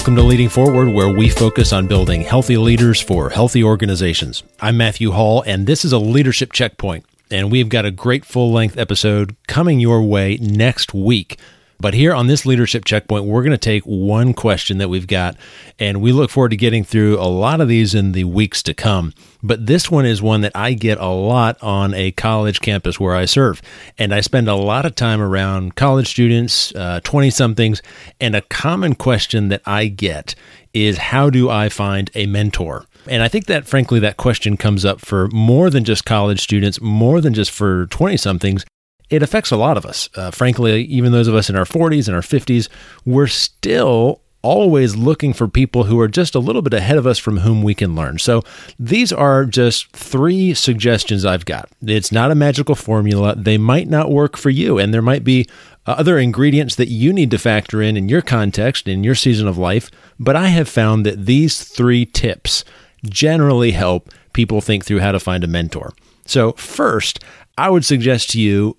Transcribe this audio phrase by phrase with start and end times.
[0.00, 4.42] Welcome to Leading Forward, where we focus on building healthy leaders for healthy organizations.
[4.58, 7.04] I'm Matthew Hall, and this is a leadership checkpoint.
[7.30, 11.38] And we've got a great full length episode coming your way next week.
[11.80, 15.36] But here on this leadership checkpoint, we're going to take one question that we've got,
[15.78, 18.74] and we look forward to getting through a lot of these in the weeks to
[18.74, 19.14] come.
[19.42, 23.16] But this one is one that I get a lot on a college campus where
[23.16, 23.62] I serve.
[23.96, 27.80] And I spend a lot of time around college students, 20 uh, somethings,
[28.20, 30.34] and a common question that I get
[30.74, 32.84] is how do I find a mentor?
[33.08, 36.78] And I think that, frankly, that question comes up for more than just college students,
[36.82, 38.66] more than just for 20 somethings
[39.10, 40.08] it affects a lot of us.
[40.14, 42.68] Uh, frankly, even those of us in our 40s and our 50s,
[43.04, 47.18] we're still always looking for people who are just a little bit ahead of us
[47.18, 48.18] from whom we can learn.
[48.18, 48.42] So
[48.78, 51.68] these are just three suggestions I've got.
[51.82, 53.34] It's not a magical formula.
[53.36, 55.46] They might not work for you, and there might be
[55.86, 59.58] other ingredients that you need to factor in in your context, in your season of
[59.58, 59.90] life.
[60.18, 62.64] But I have found that these three tips
[63.04, 65.92] generally help people think through how to find a mentor.
[66.26, 67.20] So, first,
[67.58, 68.76] I would suggest to you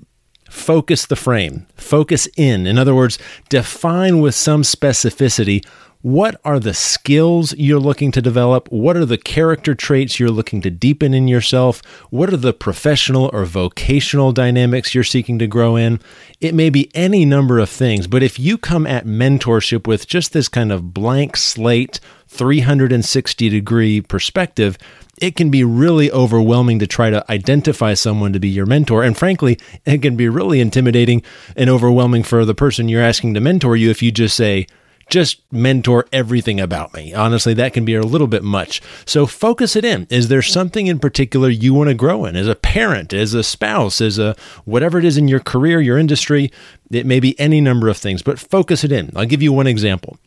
[0.52, 2.68] focus the frame, focus in.
[2.68, 3.18] In other words,
[3.50, 5.66] define with some specificity
[6.02, 8.72] what are the skills you're looking to develop?
[8.72, 11.84] What are the character traits you're looking to deepen in yourself?
[12.10, 16.00] What are the professional or vocational dynamics you're seeking to grow in?
[16.40, 20.34] It may be any number of things, but if you come at mentorship with just
[20.34, 22.00] this kind of blank slate,
[22.30, 24.80] 360 degree perspective,
[25.22, 29.04] it can be really overwhelming to try to identify someone to be your mentor.
[29.04, 31.22] And frankly, it can be really intimidating
[31.56, 34.68] and overwhelming for the person you're asking to mentor you if you just say,
[35.10, 37.14] just mentor everything about me.
[37.14, 38.82] Honestly, that can be a little bit much.
[39.06, 40.08] So focus it in.
[40.10, 43.44] Is there something in particular you want to grow in as a parent, as a
[43.44, 46.52] spouse, as a whatever it is in your career, your industry?
[46.90, 49.12] It may be any number of things, but focus it in.
[49.16, 50.18] I'll give you one example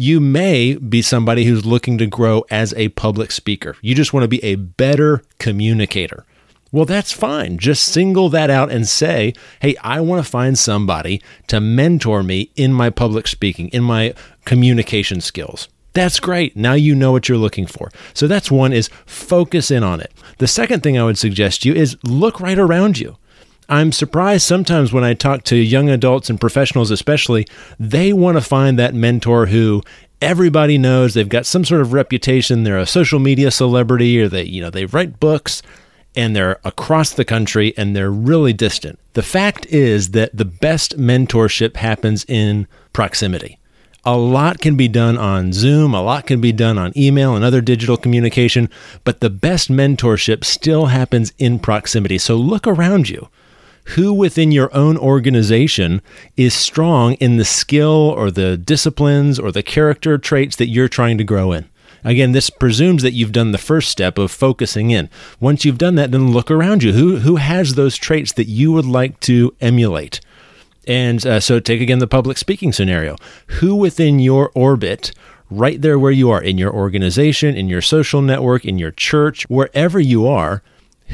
[0.00, 3.76] you may be somebody who's looking to grow as a public speaker.
[3.82, 6.24] You just want to be a better communicator.
[6.72, 7.58] Well, that's fine.
[7.58, 12.50] Just single that out and say, hey, I want to find somebody to mentor me
[12.56, 14.14] in my public speaking, in my
[14.46, 15.68] communication skills.
[15.92, 16.56] That's great.
[16.56, 17.90] Now you know what you're looking for.
[18.14, 20.14] So that's one is focus in on it.
[20.38, 23.18] The second thing I would suggest you is look right around you.
[23.70, 27.46] I'm surprised sometimes when I talk to young adults and professionals, especially,
[27.78, 29.82] they want to find that mentor who
[30.20, 32.64] everybody knows they've got some sort of reputation.
[32.64, 35.62] They're a social media celebrity or they, you know, they write books
[36.16, 38.98] and they're across the country and they're really distant.
[39.12, 43.60] The fact is that the best mentorship happens in proximity.
[44.04, 47.44] A lot can be done on Zoom, a lot can be done on email and
[47.44, 48.68] other digital communication,
[49.04, 52.18] but the best mentorship still happens in proximity.
[52.18, 53.28] So look around you
[53.84, 56.00] who within your own organization
[56.36, 61.18] is strong in the skill or the disciplines or the character traits that you're trying
[61.18, 61.68] to grow in.
[62.04, 65.10] Again, this presumes that you've done the first step of focusing in.
[65.38, 66.92] Once you've done that, then look around you.
[66.92, 70.20] Who, who has those traits that you would like to emulate?
[70.86, 73.16] And uh, so, take again the public speaking scenario.
[73.58, 75.12] Who within your orbit,
[75.50, 79.44] right there where you are, in your organization, in your social network, in your church,
[79.50, 80.62] wherever you are,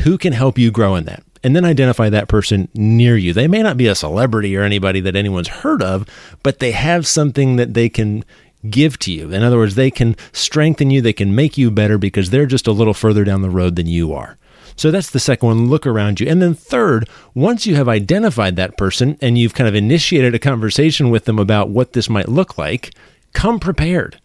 [0.04, 1.24] who can help you grow in that?
[1.42, 3.32] And then identify that person near you.
[3.32, 6.06] They may not be a celebrity or anybody that anyone's heard of,
[6.42, 8.24] but they have something that they can
[8.68, 9.32] give to you.
[9.32, 12.66] In other words, they can strengthen you, they can make you better because they're just
[12.66, 14.38] a little further down the road than you are.
[14.76, 15.68] So that's the second one.
[15.68, 16.28] Look around you.
[16.28, 20.38] And then, third, once you have identified that person and you've kind of initiated a
[20.38, 22.92] conversation with them about what this might look like,
[23.32, 24.20] come prepared.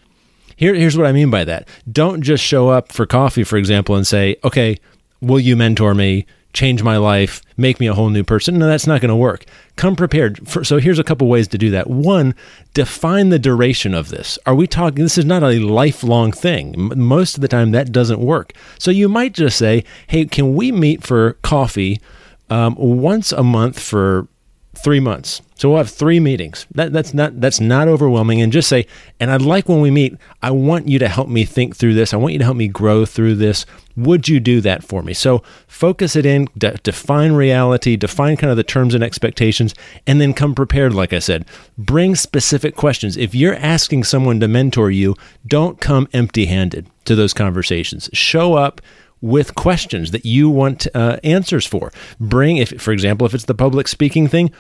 [0.58, 1.68] Here, here's what I mean by that.
[1.90, 4.78] Don't just show up for coffee, for example, and say, okay,
[5.22, 6.26] will you mentor me?
[6.54, 8.58] Change my life, make me a whole new person.
[8.58, 9.46] No, that's not going to work.
[9.76, 10.48] Come prepared.
[10.48, 11.90] For, so here's a couple ways to do that.
[11.90, 12.36] One,
[12.74, 14.38] define the duration of this.
[14.46, 15.04] Are we talking?
[15.04, 16.92] This is not a lifelong thing.
[16.96, 18.54] Most of the time, that doesn't work.
[18.78, 22.02] So you might just say, "Hey, can we meet for coffee
[22.50, 24.28] um, once a month for
[24.76, 26.66] three months?" So we'll have three meetings.
[26.74, 28.42] That, that's not that's not overwhelming.
[28.42, 28.88] And just say,
[29.20, 32.16] and I'd like when we meet, I want you to help me think through this.
[32.16, 33.68] I want you to help me grow through this.
[33.96, 35.14] Would you do that for me?
[35.14, 39.76] So focus it in, de- define reality, define kind of the terms and expectations,
[40.08, 40.96] and then come prepared.
[40.96, 41.46] Like I said,
[41.78, 43.16] bring specific questions.
[43.16, 45.16] If you're asking someone to mentor you,
[45.46, 48.10] don't come empty-handed to those conversations.
[48.14, 48.82] Show up
[49.22, 51.92] with questions that you want uh, answers for.
[52.20, 54.52] Bring, if for example, if it's the public speaking thing,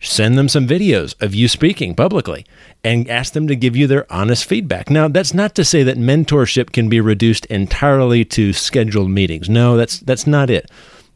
[0.00, 2.44] send them some videos of you speaking publicly
[2.82, 4.90] and ask them to give you their honest feedback.
[4.90, 9.48] Now, that's not to say that mentorship can be reduced entirely to scheduled meetings.
[9.48, 10.70] No, that's that's not it.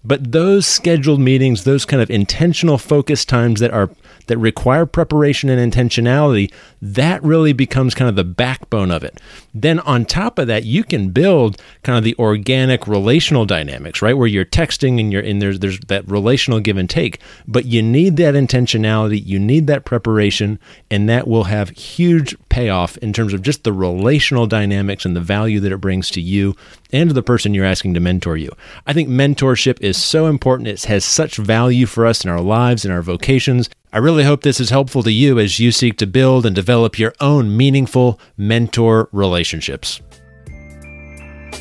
[0.06, 3.90] But those scheduled meetings, those kind of intentional focus times that are
[4.28, 9.20] that require preparation and intentionality, that really becomes kind of the backbone of it.
[9.54, 14.16] Then on top of that, you can build kind of the organic relational dynamics, right?
[14.16, 17.20] Where you're texting and you're in there's there's that relational give and take.
[17.48, 20.58] But you need that intentionality, you need that preparation,
[20.90, 25.20] and that will have huge payoff in terms of just the relational dynamics and the
[25.20, 26.56] value that it brings to you
[26.90, 28.50] and to the person you're asking to mentor you.
[28.86, 30.66] I think mentorship is so important.
[30.66, 33.68] It has such value for us in our lives and our vocations.
[33.92, 36.98] I really hope this is helpful to you as you seek to build and develop
[36.98, 40.00] your own meaningful mentor relationships.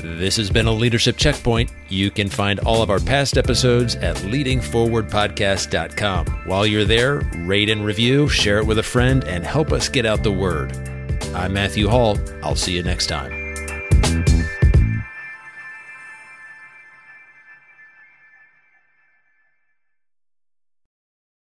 [0.06, 1.72] This has been a Leadership Checkpoint.
[1.90, 6.26] You can find all of our past episodes at leadingforwardpodcast.com.
[6.46, 10.06] While you're there, rate and review, share it with a friend, and help us get
[10.06, 10.78] out the word.
[11.34, 12.20] I'm Matthew Hall.
[12.44, 13.45] I'll see you next time.